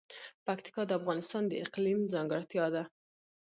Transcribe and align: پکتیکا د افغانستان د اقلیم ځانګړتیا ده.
پکتیکا 0.45 0.81
د 0.87 0.91
افغانستان 0.99 1.43
د 1.47 1.53
اقلیم 1.65 1.99
ځانګړتیا 2.13 2.65
ده. 2.75 2.83